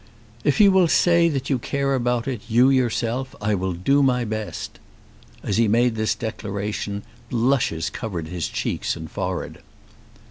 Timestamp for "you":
0.59-0.71, 1.51-1.59, 2.49-2.71